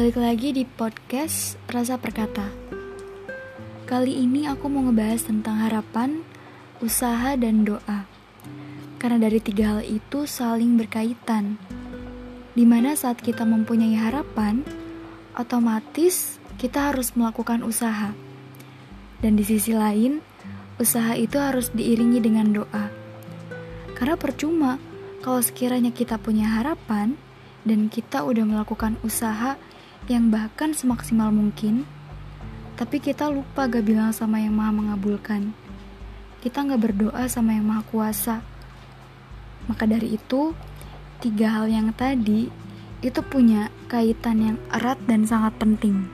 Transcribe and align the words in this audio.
Balik 0.00 0.16
lagi 0.16 0.48
di 0.56 0.64
podcast 0.64 1.60
Rasa 1.68 2.00
Perkata. 2.00 2.48
Kali 3.84 4.16
ini 4.16 4.48
aku 4.48 4.64
mau 4.72 4.80
ngebahas 4.88 5.28
tentang 5.28 5.60
harapan, 5.60 6.24
usaha, 6.80 7.36
dan 7.36 7.68
doa. 7.68 8.08
Karena 8.96 9.28
dari 9.28 9.44
tiga 9.44 9.76
hal 9.76 9.84
itu 9.84 10.24
saling 10.24 10.80
berkaitan. 10.80 11.60
Di 12.56 12.64
mana 12.64 12.96
saat 12.96 13.20
kita 13.20 13.44
mempunyai 13.44 13.92
harapan, 13.92 14.64
otomatis 15.36 16.40
kita 16.56 16.96
harus 16.96 17.12
melakukan 17.12 17.60
usaha. 17.60 18.16
Dan 19.20 19.36
di 19.36 19.44
sisi 19.44 19.76
lain, 19.76 20.24
usaha 20.80 21.12
itu 21.12 21.36
harus 21.36 21.68
diiringi 21.76 22.24
dengan 22.24 22.48
doa. 22.56 22.88
Karena 24.00 24.16
percuma 24.16 24.80
kalau 25.20 25.44
sekiranya 25.44 25.92
kita 25.92 26.16
punya 26.16 26.56
harapan 26.56 27.20
dan 27.68 27.92
kita 27.92 28.24
udah 28.24 28.48
melakukan 28.48 28.96
usaha 29.04 29.60
yang 30.06 30.32
bahkan 30.32 30.72
semaksimal 30.72 31.28
mungkin, 31.34 31.84
tapi 32.80 32.96
kita 32.96 33.28
lupa 33.28 33.68
gak 33.68 33.84
bilang 33.84 34.14
sama 34.14 34.40
yang 34.40 34.56
maha 34.56 34.72
mengabulkan. 34.72 35.52
Kita 36.40 36.64
gak 36.64 36.80
berdoa 36.80 37.28
sama 37.28 37.52
yang 37.52 37.68
maha 37.68 37.84
kuasa. 37.84 38.40
Maka 39.68 39.84
dari 39.84 40.16
itu, 40.16 40.56
tiga 41.20 41.60
hal 41.60 41.68
yang 41.68 41.92
tadi 41.92 42.48
itu 43.04 43.20
punya 43.20 43.68
kaitan 43.88 44.38
yang 44.40 44.56
erat 44.72 44.96
dan 45.04 45.28
sangat 45.28 45.52
penting. 45.60 46.08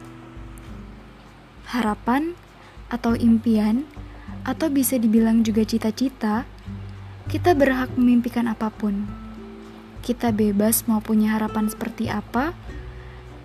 Harapan 1.70 2.34
atau 2.90 3.14
impian, 3.14 3.86
atau 4.46 4.70
bisa 4.70 4.94
dibilang 4.94 5.42
juga 5.42 5.66
cita-cita, 5.66 6.46
kita 7.26 7.58
berhak 7.58 7.90
memimpikan 7.98 8.46
apa 8.46 8.70
pun. 8.70 9.06
Kita 10.06 10.30
bebas 10.30 10.86
mau 10.86 11.02
punya 11.02 11.34
harapan 11.34 11.66
seperti 11.66 12.06
apa, 12.06 12.54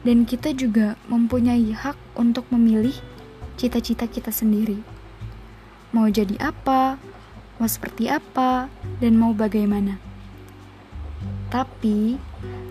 dan 0.01 0.25
kita 0.25 0.53
juga 0.57 0.97
mempunyai 1.05 1.73
hak 1.73 2.17
untuk 2.17 2.49
memilih 2.49 2.93
cita-cita 3.57 4.09
kita 4.09 4.33
sendiri. 4.33 4.81
Mau 5.93 6.09
jadi 6.09 6.33
apa, 6.41 6.97
mau 7.61 7.69
seperti 7.69 8.09
apa, 8.09 8.71
dan 8.97 9.13
mau 9.19 9.35
bagaimana. 9.37 10.01
Tapi, 11.51 12.17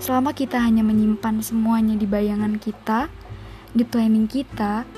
selama 0.03 0.33
kita 0.34 0.58
hanya 0.58 0.81
menyimpan 0.83 1.45
semuanya 1.45 1.95
di 1.95 2.08
bayangan 2.08 2.56
kita, 2.56 3.12
di 3.70 3.84
planning 3.86 4.27
kita, 4.27 4.89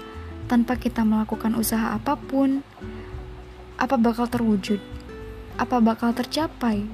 tanpa 0.46 0.78
kita 0.78 1.04
melakukan 1.04 1.52
usaha 1.58 1.92
apa 1.92 2.16
pun, 2.16 2.64
apa 3.76 3.98
bakal 3.98 4.30
terwujud? 4.30 4.78
Apa 5.58 5.82
bakal 5.82 6.14
tercapai? 6.16 6.86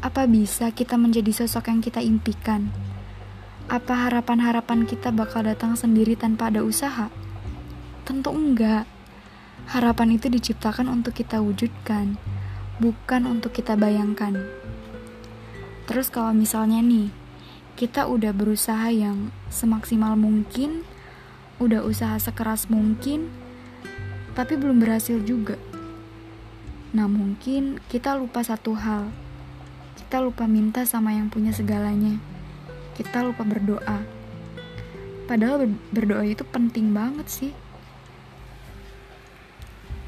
Apa 0.00 0.26
bisa 0.26 0.72
kita 0.72 0.96
menjadi 0.96 1.44
sosok 1.44 1.68
yang 1.70 1.84
kita 1.84 2.00
impikan? 2.00 2.85
Apa 3.66 4.06
harapan-harapan 4.06 4.86
kita 4.86 5.10
bakal 5.10 5.42
datang 5.42 5.74
sendiri 5.74 6.14
tanpa 6.14 6.54
ada 6.54 6.62
usaha? 6.62 7.10
Tentu 8.06 8.30
enggak. 8.30 8.86
Harapan 9.66 10.14
itu 10.14 10.30
diciptakan 10.30 10.86
untuk 10.86 11.18
kita 11.18 11.42
wujudkan, 11.42 12.14
bukan 12.78 13.26
untuk 13.26 13.50
kita 13.50 13.74
bayangkan. 13.74 14.38
Terus 15.90 16.14
kalau 16.14 16.30
misalnya 16.30 16.78
nih, 16.78 17.10
kita 17.74 18.06
udah 18.06 18.30
berusaha 18.30 18.86
yang 18.94 19.34
semaksimal 19.50 20.14
mungkin, 20.14 20.86
udah 21.58 21.82
usaha 21.82 22.14
sekeras 22.22 22.70
mungkin, 22.70 23.34
tapi 24.38 24.54
belum 24.54 24.78
berhasil 24.78 25.18
juga. 25.26 25.58
Nah 26.94 27.10
mungkin 27.10 27.82
kita 27.90 28.14
lupa 28.14 28.46
satu 28.46 28.78
hal, 28.78 29.10
kita 29.98 30.22
lupa 30.22 30.46
minta 30.46 30.86
sama 30.86 31.18
yang 31.18 31.26
punya 31.26 31.50
segalanya 31.50 32.35
kita 32.96 33.20
lupa 33.20 33.44
berdoa. 33.44 34.00
Padahal 35.28 35.68
berdoa 35.92 36.24
itu 36.24 36.40
penting 36.48 36.96
banget 36.96 37.28
sih. 37.28 37.52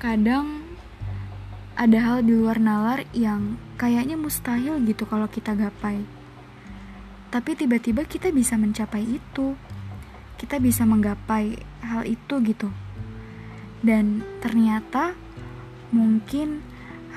Kadang 0.01 0.65
ada 1.77 1.99
hal 2.01 2.25
di 2.25 2.33
luar 2.33 2.57
nalar 2.57 3.05
yang 3.13 3.61
kayaknya 3.77 4.17
mustahil 4.17 4.81
gitu 4.89 5.05
kalau 5.05 5.29
kita 5.29 5.53
gapai. 5.53 6.01
Tapi 7.29 7.51
tiba-tiba 7.53 8.09
kita 8.09 8.33
bisa 8.33 8.57
mencapai 8.57 9.05
itu. 9.05 9.53
Kita 10.41 10.57
bisa 10.57 10.89
menggapai 10.89 11.61
hal 11.85 12.09
itu 12.09 12.41
gitu. 12.41 12.73
Dan 13.85 14.25
ternyata 14.41 15.13
mungkin 15.93 16.65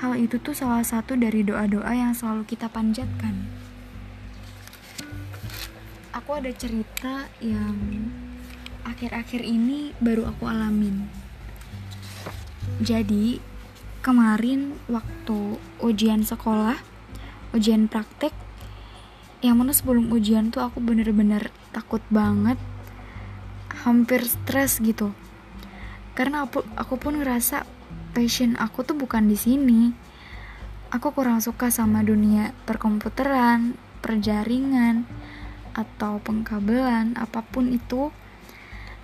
hal 0.04 0.20
itu 0.20 0.36
tuh 0.36 0.52
salah 0.52 0.84
satu 0.84 1.16
dari 1.16 1.40
doa-doa 1.46 1.94
yang 1.96 2.12
selalu 2.12 2.44
kita 2.44 2.68
panjatkan 2.68 3.61
aku 6.22 6.38
ada 6.38 6.54
cerita 6.54 7.26
yang 7.42 7.74
akhir-akhir 8.86 9.42
ini 9.42 9.90
baru 9.98 10.30
aku 10.30 10.46
alamin. 10.46 11.10
Jadi, 12.78 13.42
kemarin 14.06 14.78
waktu 14.86 15.58
ujian 15.82 16.22
sekolah, 16.22 16.78
ujian 17.50 17.90
praktek, 17.90 18.30
yang 19.42 19.58
mana 19.58 19.74
sebelum 19.74 20.14
ujian 20.14 20.54
tuh 20.54 20.62
aku 20.62 20.78
bener-bener 20.78 21.50
takut 21.74 22.06
banget, 22.06 22.54
hampir 23.82 24.22
stres 24.22 24.78
gitu. 24.78 25.10
Karena 26.14 26.46
aku, 26.46 26.62
aku 26.78 27.02
pun 27.02 27.18
ngerasa 27.18 27.66
passion 28.14 28.54
aku 28.62 28.86
tuh 28.86 28.94
bukan 28.94 29.26
di 29.26 29.34
sini. 29.34 29.90
Aku 30.94 31.10
kurang 31.10 31.42
suka 31.42 31.74
sama 31.74 32.06
dunia 32.06 32.54
perkomputeran, 32.62 33.74
perjaringan, 33.98 35.02
atau 35.72 36.20
pengkabelan 36.20 37.16
apa 37.16 37.40
pun 37.44 37.72
itu 37.72 38.12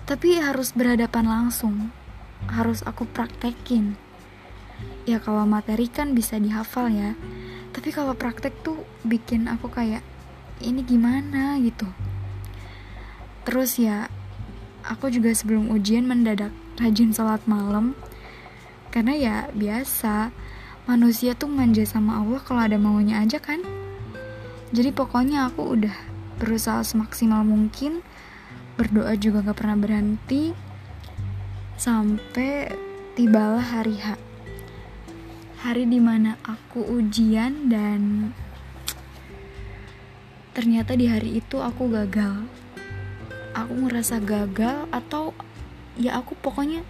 tapi 0.09 0.41
harus 0.41 0.73
berhadapan 0.73 1.29
langsung. 1.29 1.93
Harus 2.49 2.81
aku 2.81 3.05
praktekin. 3.05 4.01
Ya 5.05 5.21
kalau 5.21 5.45
materi 5.45 5.84
kan 5.84 6.17
bisa 6.17 6.41
dihafal 6.41 6.89
ya. 6.89 7.12
Tapi 7.77 7.93
kalau 7.93 8.17
praktek 8.17 8.56
tuh 8.65 8.89
bikin 9.05 9.53
aku 9.53 9.69
kayak 9.69 10.01
ini 10.65 10.81
gimana? 10.81 11.61
gitu. 11.61 11.84
Terus 13.45 13.77
ya 13.77 14.09
aku 14.81 15.12
juga 15.12 15.37
sebelum 15.37 15.69
ujian 15.69 16.09
mendadak 16.09 16.56
rajin 16.81 17.12
sholat 17.12 17.45
malam. 17.45 17.93
Karena 18.89 19.12
ya 19.12 19.37
biasa. 19.53 20.33
Manusia 20.89 21.37
tuh 21.37 21.53
manja 21.53 21.85
sama 21.85 22.25
Allah 22.25 22.41
kalau 22.41 22.65
ada 22.65 22.81
maunya 22.81 23.21
aja 23.21 23.37
kan. 23.37 23.61
Jadi 24.73 24.89
pokoknya 24.89 25.53
aku 25.53 25.77
udah 25.77 26.07
berusaha 26.38 26.87
semaksimal 26.87 27.43
mungkin. 27.43 28.00
Berdoa 28.78 29.19
juga 29.19 29.43
gak 29.43 29.59
pernah 29.59 29.76
berhenti. 29.76 30.54
Sampai 31.75 32.71
tibalah 33.19 33.62
hari 33.62 33.99
H. 33.99 34.15
Hari 35.66 35.91
di 35.91 35.99
mana 35.99 36.38
aku 36.47 36.87
ujian 36.87 37.66
dan 37.66 38.31
ternyata 40.54 40.94
di 40.94 41.10
hari 41.10 41.43
itu 41.43 41.59
aku 41.59 41.91
gagal. 41.91 42.47
Aku 43.59 43.75
ngerasa 43.75 44.22
gagal 44.22 44.87
atau 44.94 45.34
ya 45.99 46.15
aku 46.15 46.38
pokoknya 46.38 46.87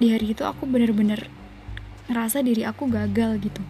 di 0.00 0.08
hari 0.08 0.32
itu 0.32 0.40
aku 0.48 0.64
bener-bener 0.64 1.28
ngerasa 2.08 2.40
diri 2.40 2.64
aku 2.64 2.88
gagal 2.88 3.36
gitu. 3.44 3.60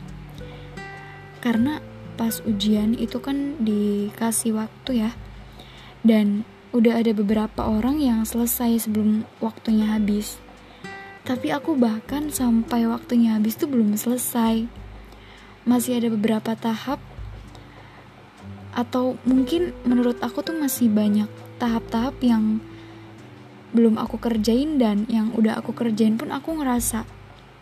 Karena 1.42 1.82
pas 2.18 2.42
ujian 2.42 2.98
itu 2.98 3.22
kan 3.22 3.54
dikasih 3.62 4.58
waktu 4.58 5.06
ya. 5.06 5.10
Dan 6.02 6.42
udah 6.74 6.98
ada 6.98 7.14
beberapa 7.14 7.70
orang 7.70 8.02
yang 8.02 8.26
selesai 8.26 8.90
sebelum 8.90 9.22
waktunya 9.38 9.86
habis. 9.86 10.42
Tapi 11.22 11.54
aku 11.54 11.78
bahkan 11.78 12.34
sampai 12.34 12.90
waktunya 12.90 13.38
habis 13.38 13.54
tuh 13.54 13.70
belum 13.70 13.94
selesai. 13.94 14.66
Masih 15.62 16.02
ada 16.02 16.10
beberapa 16.10 16.58
tahap. 16.58 16.98
Atau 18.74 19.16
mungkin 19.22 19.70
menurut 19.86 20.18
aku 20.18 20.42
tuh 20.42 20.58
masih 20.58 20.90
banyak 20.90 21.30
tahap-tahap 21.62 22.18
yang 22.18 22.58
belum 23.70 24.00
aku 24.00 24.18
kerjain 24.18 24.80
dan 24.80 25.06
yang 25.06 25.30
udah 25.38 25.60
aku 25.60 25.70
kerjain 25.76 26.18
pun 26.18 26.34
aku 26.34 26.58
ngerasa 26.58 27.06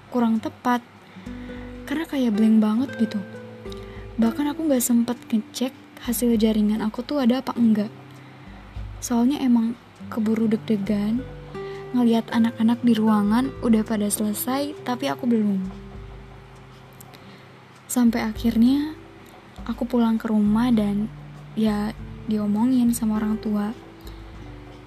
kurang 0.08 0.40
tepat. 0.40 0.80
Karena 1.86 2.04
kayak 2.08 2.34
blank 2.34 2.56
banget 2.58 2.90
gitu 2.98 3.35
Bahkan 4.16 4.48
aku 4.48 4.64
gak 4.72 4.80
sempet 4.80 5.20
ngecek 5.28 5.76
hasil 6.08 6.40
jaringan 6.40 6.80
aku 6.80 7.04
tuh 7.04 7.20
ada 7.20 7.44
apa 7.44 7.52
enggak. 7.52 7.92
Soalnya 9.04 9.44
emang 9.44 9.76
keburu 10.08 10.48
deg-degan 10.48 11.20
ngeliat 11.92 12.28
anak-anak 12.32 12.80
di 12.80 12.96
ruangan 12.96 13.52
udah 13.60 13.84
pada 13.84 14.08
selesai 14.08 14.72
tapi 14.88 15.12
aku 15.12 15.28
belum. 15.28 15.60
Sampai 17.86 18.24
akhirnya 18.24 18.96
aku 19.68 19.84
pulang 19.84 20.16
ke 20.16 20.32
rumah 20.32 20.72
dan 20.72 21.12
ya 21.52 21.92
diomongin 22.24 22.96
sama 22.96 23.20
orang 23.20 23.36
tua. 23.36 23.76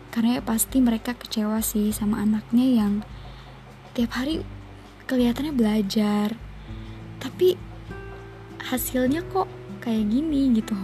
Karena 0.10 0.38
ya 0.38 0.42
pasti 0.42 0.82
mereka 0.82 1.14
kecewa 1.14 1.62
sih 1.62 1.94
sama 1.94 2.26
anaknya 2.26 2.66
yang 2.66 2.94
tiap 3.94 4.18
hari 4.18 4.42
kelihatannya 5.06 5.54
belajar. 5.54 6.34
Tapi 7.22 7.69
hasilnya 8.70 9.26
kok 9.34 9.50
kayak 9.82 10.06
gini 10.06 10.54
gitu. 10.54 10.78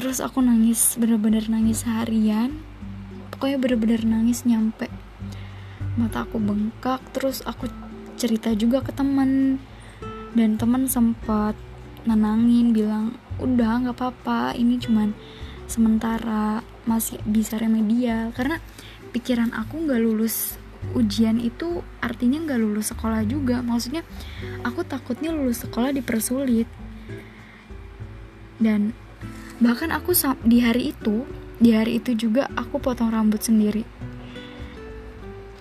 Terus 0.00 0.24
aku 0.24 0.40
nangis 0.40 0.96
bener-bener 0.96 1.44
nangis 1.52 1.84
seharian. 1.84 2.56
Aku 3.36 3.52
ya 3.52 3.60
bener-bener 3.60 4.00
nangis 4.08 4.48
nyampe. 4.48 4.88
Mata 6.00 6.24
aku 6.24 6.40
bengkak 6.40 7.04
terus 7.12 7.44
aku 7.44 7.68
cerita 8.16 8.56
juga 8.56 8.80
ke 8.80 8.92
teman 8.96 9.60
dan 10.32 10.56
teman 10.56 10.88
sempat 10.88 11.52
nenangin 12.08 12.72
bilang 12.72 13.16
udah 13.36 13.84
nggak 13.84 13.96
apa-apa 13.96 14.56
ini 14.56 14.80
cuman 14.80 15.12
sementara 15.68 16.64
masih 16.88 17.20
bisa 17.28 17.60
remedial. 17.60 18.32
Karena 18.32 18.56
pikiran 19.12 19.52
aku 19.52 19.84
nggak 19.84 20.00
lulus 20.00 20.56
ujian 20.96 21.38
itu 21.38 21.84
artinya 22.00 22.42
nggak 22.42 22.60
lulus 22.60 22.92
sekolah 22.92 23.22
juga. 23.24 23.60
Maksudnya 23.60 24.02
aku 24.64 24.82
takutnya 24.82 25.30
lulus 25.30 25.62
sekolah 25.62 25.94
dipersulit. 25.94 26.66
Dan 28.60 28.92
bahkan 29.60 29.92
aku 29.92 30.12
di 30.44 30.60
hari 30.60 30.92
itu 30.92 31.24
di 31.60 31.76
hari 31.76 32.00
itu 32.00 32.16
juga 32.16 32.48
aku 32.56 32.80
potong 32.80 33.12
rambut 33.12 33.40
sendiri. 33.44 33.84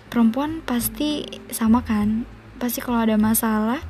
Perempuan 0.10 0.64
pasti 0.66 1.28
sama 1.54 1.84
kan? 1.86 2.26
Pasti 2.58 2.82
kalau 2.82 3.04
ada 3.04 3.20
masalah 3.20 3.84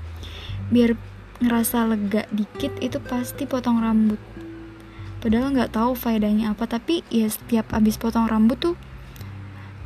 biar 0.69 0.93
ngerasa 1.39 1.87
lega 1.87 2.27
dikit 2.29 2.75
itu 2.83 2.99
pasti 2.99 3.47
potong 3.47 3.79
rambut. 3.79 4.19
Padahal 5.19 5.51
nggak 5.51 5.73
tahu 5.75 5.95
faedahnya 5.95 6.51
apa 6.51 6.67
tapi 6.67 7.03
ya 7.07 7.27
setiap 7.27 7.71
abis 7.75 7.95
potong 7.99 8.27
rambut 8.27 8.59
tuh 8.59 8.75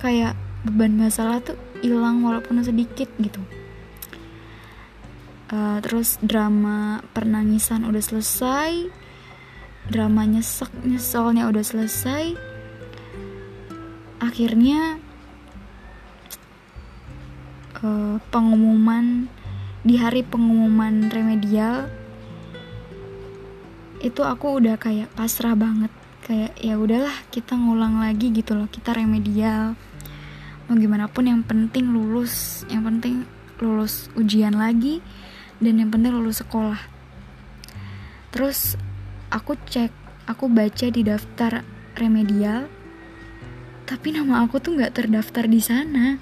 kayak 0.02 0.36
beban 0.64 0.96
masalah 0.96 1.44
tuh 1.44 1.60
hilang 1.84 2.24
walaupun 2.24 2.64
sedikit 2.64 3.12
gitu. 3.20 3.44
Uh, 5.54 5.78
terus 5.84 6.18
drama 6.24 7.04
pernangisan 7.14 7.86
udah 7.86 8.02
selesai 8.02 8.90
drama 9.88 10.24
nyesek 10.24 10.72
nyesolnya 10.88 11.52
udah 11.52 11.64
selesai. 11.64 12.40
Akhirnya 14.24 15.00
uh, 17.84 18.16
pengumuman 18.32 19.28
di 19.84 20.00
hari 20.00 20.24
pengumuman 20.24 21.12
remedial 21.12 21.92
itu 24.00 24.24
aku 24.24 24.64
udah 24.64 24.80
kayak 24.80 25.12
pasrah 25.16 25.56
banget. 25.56 25.92
Kayak 26.24 26.56
ya 26.64 26.80
udahlah 26.80 27.16
kita 27.36 27.60
ngulang 27.60 28.00
lagi 28.00 28.32
gitu 28.32 28.56
loh 28.56 28.72
kita 28.72 28.96
remedial 28.96 29.76
mau 30.68 30.76
gimana 30.80 31.12
pun 31.12 31.28
yang 31.28 31.42
penting 31.44 31.92
lulus. 31.92 32.64
Yang 32.68 32.84
penting 32.90 33.16
lulus 33.60 34.08
ujian 34.18 34.56
lagi 34.56 35.00
dan 35.64 35.80
yang 35.80 35.90
penting 35.92 36.16
lulus 36.16 36.44
sekolah. 36.44 36.80
Terus 38.34 38.76
aku 39.30 39.56
cek 39.56 39.92
aku 40.26 40.48
baca 40.48 40.88
di 40.88 41.02
daftar 41.04 41.62
remedial 42.00 42.72
tapi 43.84 44.16
nama 44.16 44.42
aku 44.42 44.64
tuh 44.64 44.80
nggak 44.80 44.96
terdaftar 44.96 45.46
di 45.46 45.60
sana. 45.60 46.18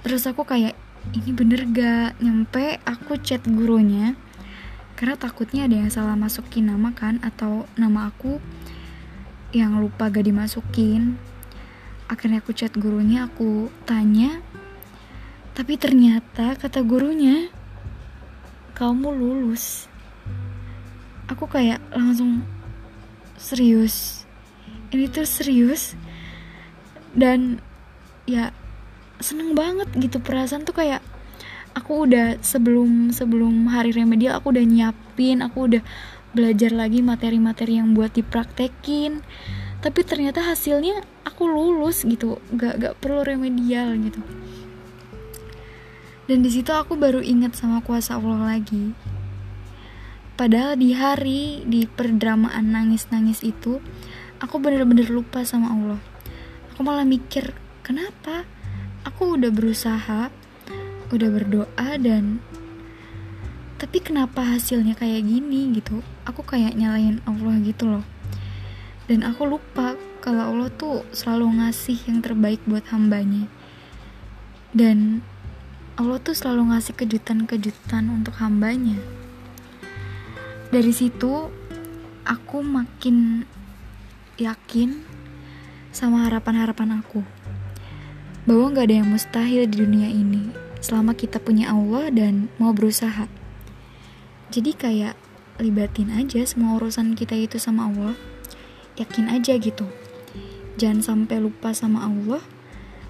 Terus 0.00 0.24
aku 0.24 0.44
kayak 0.44 0.74
ini 1.12 1.30
bener 1.36 1.68
gak 1.68 2.16
nyampe 2.24 2.80
aku 2.88 3.20
chat 3.20 3.44
gurunya 3.44 4.16
karena 4.96 5.20
takutnya 5.20 5.68
ada 5.68 5.76
yang 5.76 5.90
salah 5.92 6.16
masukin 6.16 6.70
nama 6.70 6.96
kan 6.96 7.20
atau 7.20 7.68
nama 7.76 8.08
aku 8.08 8.40
yang 9.52 9.76
lupa 9.76 10.08
gak 10.08 10.24
dimasukin 10.24 11.20
akhirnya 12.10 12.44
aku 12.44 12.52
chat 12.52 12.72
gurunya 12.76 13.26
aku 13.28 13.72
tanya 13.88 14.44
tapi 15.54 15.78
ternyata 15.78 16.58
kata 16.58 16.82
gurunya 16.82 17.46
kamu 18.74 19.14
lulus. 19.14 19.86
Aku 21.30 21.46
kayak 21.46 21.78
langsung 21.94 22.42
serius. 23.38 24.26
Ini 24.90 25.06
tuh 25.14 25.22
serius 25.22 25.94
dan 27.14 27.62
ya 28.26 28.50
seneng 29.22 29.54
banget 29.54 29.86
gitu 29.94 30.18
perasaan 30.18 30.66
tuh 30.66 30.74
kayak 30.74 30.98
aku 31.78 32.10
udah 32.10 32.42
sebelum 32.42 33.14
sebelum 33.14 33.70
hari 33.70 33.94
remedial 33.94 34.42
aku 34.42 34.50
udah 34.50 34.66
nyiapin 34.66 35.38
aku 35.38 35.70
udah 35.70 35.82
belajar 36.34 36.74
lagi 36.74 36.98
materi-materi 36.98 37.78
yang 37.78 37.94
buat 37.94 38.10
dipraktekin 38.10 39.22
tapi 39.84 40.00
ternyata 40.00 40.40
hasilnya 40.40 41.04
aku 41.28 41.44
lulus 41.44 42.08
gitu. 42.08 42.40
Gak 42.56 42.80
gak 42.80 42.94
perlu 43.04 43.20
remedial 43.20 43.92
gitu. 44.00 44.16
Dan 46.24 46.40
di 46.40 46.48
situ 46.48 46.72
aku 46.72 46.96
baru 46.96 47.20
ingat 47.20 47.52
sama 47.52 47.84
kuasa 47.84 48.16
Allah 48.16 48.56
lagi. 48.56 48.96
Padahal 50.40 50.80
di 50.80 50.96
hari 50.96 51.68
di 51.68 51.84
perdramaan 51.84 52.72
nangis-nangis 52.72 53.44
itu 53.44 53.84
aku 54.40 54.56
bener-bener 54.56 55.12
lupa 55.12 55.44
sama 55.44 55.68
Allah. 55.68 56.00
Aku 56.72 56.80
malah 56.80 57.04
mikir 57.04 57.52
kenapa? 57.84 58.48
Aku 59.04 59.36
udah 59.36 59.52
berusaha 59.52 60.32
udah 61.12 61.28
berdoa 61.28 62.00
dan 62.00 62.40
tapi 63.76 64.00
kenapa 64.00 64.40
hasilnya 64.40 64.96
kayak 64.96 65.28
gini? 65.28 65.76
gitu. 65.76 66.00
Aku 66.24 66.40
kayak 66.40 66.72
nyalain 66.72 67.20
Allah 67.28 67.60
gitu 67.60 67.84
loh 67.84 68.13
dan 69.10 69.20
aku 69.24 69.44
lupa 69.46 69.96
kalau 70.24 70.54
Allah 70.54 70.70
tuh 70.72 71.04
selalu 71.12 71.60
ngasih 71.60 71.98
yang 72.08 72.24
terbaik 72.24 72.60
buat 72.64 72.84
hambanya 72.88 73.48
dan 74.72 75.20
Allah 75.94 76.18
tuh 76.18 76.34
selalu 76.34 76.74
ngasih 76.74 76.96
kejutan-kejutan 76.96 78.08
untuk 78.08 78.36
hambanya 78.40 78.96
dari 80.72 80.90
situ 80.90 81.52
aku 82.24 82.64
makin 82.64 83.46
yakin 84.40 85.04
sama 85.94 86.26
harapan-harapan 86.26 87.04
aku 87.04 87.22
bahwa 88.44 88.74
gak 88.76 88.90
ada 88.90 88.96
yang 89.00 89.08
mustahil 89.08 89.64
di 89.64 89.76
dunia 89.80 90.10
ini 90.10 90.64
selama 90.84 91.16
kita 91.16 91.40
punya 91.40 91.72
Allah 91.72 92.12
dan 92.12 92.52
mau 92.60 92.76
berusaha. 92.76 93.24
Jadi 94.52 94.76
kayak 94.76 95.16
libatin 95.56 96.12
aja 96.12 96.44
semua 96.44 96.76
urusan 96.76 97.16
kita 97.16 97.32
itu 97.32 97.56
sama 97.56 97.88
Allah. 97.88 98.16
Yakin 98.94 99.26
aja 99.30 99.58
gitu. 99.58 99.86
Jangan 100.78 101.00
sampai 101.02 101.42
lupa 101.42 101.70
sama 101.74 102.06
Allah. 102.06 102.42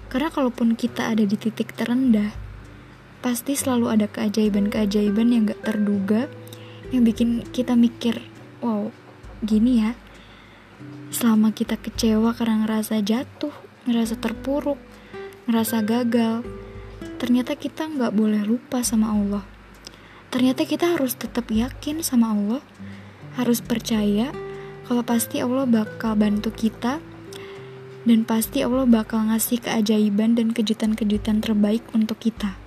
Karena 0.09 0.29
kalaupun 0.29 0.77
kita 0.77 1.11
ada 1.11 1.25
di 1.25 1.35
titik 1.35 1.73
terendah, 1.73 2.31
pasti 3.25 3.57
selalu 3.57 3.89
ada 3.89 4.07
keajaiban-keajaiban 4.07 5.27
yang 5.33 5.49
gak 5.49 5.65
terduga 5.65 6.29
yang 6.93 7.01
bikin 7.01 7.41
kita 7.49 7.73
mikir, 7.73 8.21
wow, 8.61 8.93
gini 9.41 9.81
ya. 9.81 9.97
Selama 11.09 11.49
kita 11.49 11.81
kecewa 11.81 12.37
karena 12.37 12.65
ngerasa 12.65 13.01
jatuh, 13.01 13.53
ngerasa 13.89 14.21
terpuruk, 14.21 14.77
ngerasa 15.49 15.81
gagal, 15.81 16.45
ternyata 17.17 17.57
kita 17.57 17.89
nggak 17.89 18.13
boleh 18.13 18.45
lupa 18.45 18.85
sama 18.85 19.13
Allah. 19.13 19.43
Ternyata 20.29 20.67
kita 20.67 20.93
harus 20.93 21.15
tetap 21.15 21.47
yakin 21.49 22.03
sama 22.03 22.35
Allah, 22.35 22.61
harus 23.39 23.63
percaya 23.63 24.29
kalau 24.85 25.01
pasti 25.01 25.41
Allah 25.41 25.65
bakal 25.65 26.13
bantu 26.13 26.53
kita 26.53 27.01
dan 28.05 28.19
pasti 28.21 28.61
Allah 28.61 28.85
bakal 28.85 29.33
ngasih 29.33 29.65
keajaiban 29.65 30.37
dan 30.37 30.53
kejutan-kejutan 30.53 31.41
terbaik 31.41 31.81
untuk 31.91 32.21
kita. 32.21 32.64